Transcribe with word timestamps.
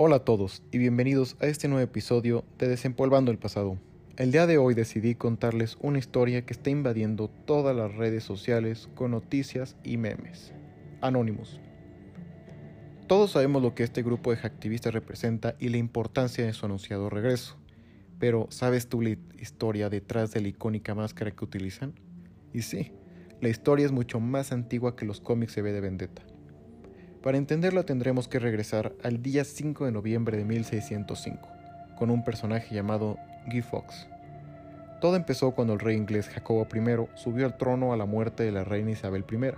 Hola 0.00 0.14
a 0.14 0.24
todos 0.24 0.62
y 0.70 0.78
bienvenidos 0.78 1.36
a 1.40 1.46
este 1.46 1.66
nuevo 1.66 1.82
episodio 1.82 2.44
de 2.56 2.68
Desempolvando 2.68 3.32
el 3.32 3.38
Pasado. 3.38 3.78
El 4.16 4.30
día 4.30 4.46
de 4.46 4.56
hoy 4.56 4.74
decidí 4.74 5.16
contarles 5.16 5.76
una 5.80 5.98
historia 5.98 6.46
que 6.46 6.52
está 6.52 6.70
invadiendo 6.70 7.26
todas 7.26 7.74
las 7.74 7.92
redes 7.96 8.22
sociales 8.22 8.88
con 8.94 9.10
noticias 9.10 9.74
y 9.82 9.96
memes. 9.96 10.52
Anónimos. 11.00 11.60
Todos 13.08 13.32
sabemos 13.32 13.60
lo 13.60 13.74
que 13.74 13.82
este 13.82 14.04
grupo 14.04 14.30
de 14.30 14.38
activistas 14.40 14.94
representa 14.94 15.56
y 15.58 15.68
la 15.68 15.78
importancia 15.78 16.46
de 16.46 16.52
su 16.52 16.64
anunciado 16.64 17.10
regreso. 17.10 17.56
Pero, 18.20 18.46
¿sabes 18.50 18.88
tú 18.88 19.02
la 19.02 19.16
historia 19.40 19.90
detrás 19.90 20.30
de 20.30 20.42
la 20.42 20.46
icónica 20.46 20.94
máscara 20.94 21.32
que 21.32 21.44
utilizan? 21.44 21.98
Y 22.54 22.62
sí, 22.62 22.92
la 23.40 23.48
historia 23.48 23.86
es 23.86 23.90
mucho 23.90 24.20
más 24.20 24.52
antigua 24.52 24.94
que 24.94 25.06
los 25.06 25.20
cómics 25.20 25.56
de 25.56 25.62
V 25.62 25.72
de 25.72 25.80
Vendetta. 25.80 26.22
Para 27.22 27.36
entenderlo 27.36 27.84
tendremos 27.84 28.28
que 28.28 28.38
regresar 28.38 28.92
al 29.02 29.22
día 29.22 29.44
5 29.44 29.86
de 29.86 29.90
noviembre 29.90 30.36
de 30.36 30.44
1605, 30.44 31.48
con 31.98 32.10
un 32.10 32.22
personaje 32.22 32.72
llamado 32.72 33.18
Guy 33.50 33.62
Fawkes. 33.62 34.06
Todo 35.00 35.16
empezó 35.16 35.50
cuando 35.50 35.72
el 35.72 35.80
rey 35.80 35.96
inglés 35.96 36.28
Jacobo 36.28 36.66
I 36.72 37.08
subió 37.16 37.46
al 37.46 37.56
trono 37.56 37.92
a 37.92 37.96
la 37.96 38.04
muerte 38.04 38.44
de 38.44 38.52
la 38.52 38.62
reina 38.62 38.92
Isabel 38.92 39.24
I. 39.30 39.50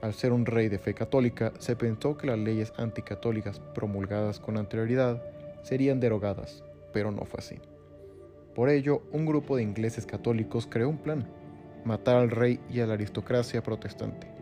Al 0.00 0.14
ser 0.14 0.32
un 0.32 0.46
rey 0.46 0.68
de 0.68 0.78
fe 0.78 0.94
católica, 0.94 1.52
se 1.58 1.76
pensó 1.76 2.16
que 2.16 2.26
las 2.26 2.38
leyes 2.38 2.72
anticatólicas 2.78 3.60
promulgadas 3.74 4.40
con 4.40 4.56
anterioridad 4.56 5.22
serían 5.62 6.00
derogadas, 6.00 6.64
pero 6.92 7.10
no 7.10 7.26
fue 7.26 7.40
así. 7.40 7.56
Por 8.54 8.70
ello, 8.70 9.02
un 9.12 9.26
grupo 9.26 9.56
de 9.56 9.62
ingleses 9.62 10.06
católicos 10.06 10.66
creó 10.66 10.88
un 10.88 10.98
plan, 10.98 11.28
matar 11.84 12.16
al 12.16 12.30
rey 12.30 12.60
y 12.70 12.80
a 12.80 12.86
la 12.86 12.94
aristocracia 12.94 13.62
protestante. 13.62 14.35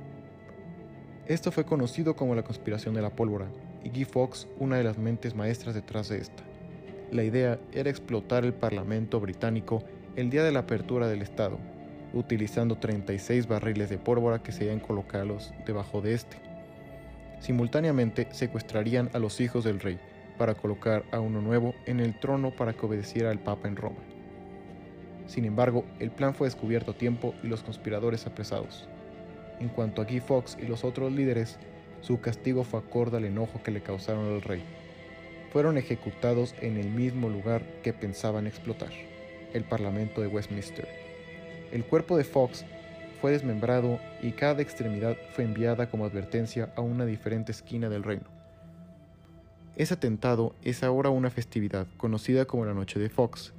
Esto 1.26 1.50
fue 1.50 1.64
conocido 1.64 2.16
como 2.16 2.34
la 2.34 2.44
conspiración 2.44 2.94
de 2.94 3.00
la 3.00 3.08
pólvora, 3.08 3.46
y 3.82 3.88
Guy 3.88 4.04
Fawkes 4.04 4.46
una 4.58 4.76
de 4.76 4.84
las 4.84 4.98
mentes 4.98 5.34
maestras 5.34 5.74
detrás 5.74 6.10
de 6.10 6.18
esta. 6.18 6.42
La 7.10 7.24
idea 7.24 7.58
era 7.72 7.88
explotar 7.88 8.44
el 8.44 8.52
Parlamento 8.52 9.20
británico 9.20 9.82
el 10.16 10.28
día 10.28 10.44
de 10.44 10.52
la 10.52 10.60
apertura 10.60 11.08
del 11.08 11.22
Estado, 11.22 11.58
utilizando 12.12 12.76
36 12.76 13.48
barriles 13.48 13.88
de 13.88 13.96
pólvora 13.96 14.42
que 14.42 14.52
se 14.52 14.78
colocados 14.80 15.54
debajo 15.64 16.02
de 16.02 16.12
este. 16.12 16.36
Simultáneamente 17.40 18.28
secuestrarían 18.30 19.08
a 19.14 19.18
los 19.18 19.40
hijos 19.40 19.64
del 19.64 19.80
rey 19.80 19.98
para 20.36 20.54
colocar 20.54 21.04
a 21.10 21.20
uno 21.20 21.40
nuevo 21.40 21.74
en 21.86 22.00
el 22.00 22.18
trono 22.20 22.50
para 22.50 22.74
que 22.74 22.84
obedeciera 22.84 23.30
al 23.30 23.38
Papa 23.38 23.66
en 23.66 23.76
Roma. 23.76 24.00
Sin 25.26 25.46
embargo, 25.46 25.86
el 26.00 26.10
plan 26.10 26.34
fue 26.34 26.48
descubierto 26.48 26.90
a 26.90 26.98
tiempo 26.98 27.34
y 27.42 27.46
los 27.46 27.62
conspiradores 27.62 28.26
apresados. 28.26 28.88
En 29.60 29.68
cuanto 29.68 30.02
a 30.02 30.04
Guy 30.04 30.20
Fawkes 30.20 30.58
y 30.60 30.66
los 30.66 30.84
otros 30.84 31.12
líderes, 31.12 31.58
su 32.00 32.20
castigo 32.20 32.64
fue 32.64 32.80
acorde 32.80 33.16
al 33.16 33.24
enojo 33.24 33.62
que 33.62 33.70
le 33.70 33.82
causaron 33.82 34.26
al 34.26 34.42
rey. 34.42 34.62
Fueron 35.52 35.78
ejecutados 35.78 36.54
en 36.60 36.76
el 36.76 36.90
mismo 36.90 37.28
lugar 37.28 37.62
que 37.82 37.92
pensaban 37.92 38.46
explotar, 38.46 38.90
el 39.52 39.64
Parlamento 39.64 40.20
de 40.20 40.26
Westminster. 40.26 40.88
El 41.72 41.84
cuerpo 41.84 42.16
de 42.16 42.24
Fox 42.24 42.64
fue 43.20 43.32
desmembrado 43.32 44.00
y 44.22 44.32
cada 44.32 44.60
extremidad 44.60 45.16
fue 45.32 45.44
enviada 45.44 45.88
como 45.88 46.04
advertencia 46.04 46.72
a 46.76 46.82
una 46.82 47.06
diferente 47.06 47.52
esquina 47.52 47.88
del 47.88 48.02
reino. 48.02 48.26
Ese 49.76 49.94
atentado 49.94 50.54
es 50.62 50.84
ahora 50.84 51.10
una 51.10 51.30
festividad 51.30 51.86
conocida 51.96 52.44
como 52.44 52.64
la 52.66 52.74
Noche 52.74 53.00
de 53.00 53.08
Fox, 53.08 53.54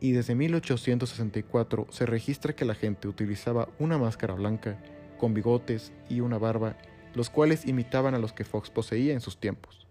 y 0.00 0.12
desde 0.12 0.34
1864 0.34 1.86
se 1.90 2.04
registra 2.04 2.54
que 2.54 2.66
la 2.66 2.74
gente 2.74 3.08
utilizaba 3.08 3.68
una 3.78 3.96
máscara 3.96 4.34
blanca 4.34 4.78
con 5.18 5.34
bigotes 5.34 5.92
y 6.08 6.20
una 6.20 6.38
barba, 6.38 6.76
los 7.14 7.30
cuales 7.30 7.66
imitaban 7.66 8.14
a 8.14 8.18
los 8.18 8.32
que 8.32 8.44
Fox 8.44 8.70
poseía 8.70 9.12
en 9.12 9.20
sus 9.20 9.38
tiempos. 9.38 9.86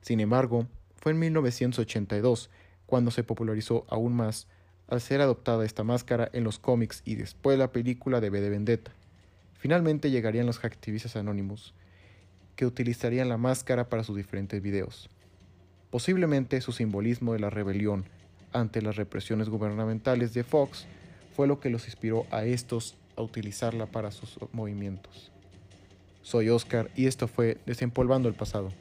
Sin 0.00 0.20
embargo, 0.20 0.66
fue 0.96 1.12
en 1.12 1.18
1982 1.18 2.50
cuando 2.86 3.10
se 3.10 3.24
popularizó 3.24 3.84
aún 3.88 4.14
más 4.14 4.46
al 4.88 5.00
ser 5.00 5.20
adoptada 5.20 5.64
esta 5.64 5.82
máscara 5.82 6.28
en 6.32 6.44
los 6.44 6.58
cómics 6.58 7.02
y 7.04 7.14
después 7.14 7.58
la 7.58 7.72
película 7.72 8.20
de 8.20 8.30
B 8.30 8.40
de 8.40 8.50
Vendetta. 8.50 8.92
Finalmente 9.54 10.10
llegarían 10.10 10.46
los 10.46 10.62
activistas 10.64 11.16
anónimos, 11.16 11.74
que 12.56 12.66
utilizarían 12.66 13.28
la 13.28 13.38
máscara 13.38 13.88
para 13.88 14.04
sus 14.04 14.16
diferentes 14.16 14.60
videos. 14.60 15.08
Posiblemente 15.90 16.60
su 16.60 16.72
simbolismo 16.72 17.32
de 17.32 17.40
la 17.40 17.50
rebelión 17.50 18.04
ante 18.52 18.82
las 18.82 18.96
represiones 18.96 19.48
gubernamentales 19.48 20.34
de 20.34 20.44
Fox 20.44 20.86
fue 21.34 21.46
lo 21.46 21.60
que 21.60 21.70
los 21.70 21.86
inspiró 21.86 22.26
a 22.30 22.44
estos 22.44 22.96
a 23.16 23.22
utilizarla 23.22 23.86
para 23.86 24.10
sus 24.10 24.38
movimientos. 24.52 25.30
Soy 26.22 26.48
Oscar 26.48 26.90
y 26.96 27.06
esto 27.06 27.28
fue 27.28 27.58
Desempolvando 27.66 28.28
el 28.28 28.34
Pasado. 28.34 28.72